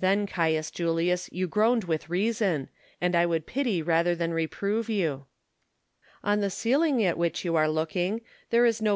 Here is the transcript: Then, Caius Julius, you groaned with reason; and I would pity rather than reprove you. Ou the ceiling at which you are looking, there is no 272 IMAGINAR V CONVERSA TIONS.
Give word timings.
Then, 0.00 0.26
Caius 0.26 0.72
Julius, 0.72 1.28
you 1.32 1.46
groaned 1.46 1.84
with 1.84 2.10
reason; 2.10 2.68
and 3.00 3.14
I 3.14 3.26
would 3.26 3.46
pity 3.46 3.80
rather 3.80 4.16
than 4.16 4.34
reprove 4.34 4.88
you. 4.88 5.26
Ou 6.26 6.34
the 6.36 6.50
ceiling 6.50 7.04
at 7.04 7.16
which 7.16 7.44
you 7.44 7.54
are 7.54 7.68
looking, 7.70 8.22
there 8.50 8.66
is 8.66 8.82
no 8.82 8.84
272 8.84 8.84
IMAGINAR 8.84 8.84
V 8.84 8.84
CONVERSA 8.84 8.84
TIONS. 8.84 8.88